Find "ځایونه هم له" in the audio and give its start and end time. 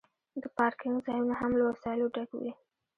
1.05-1.63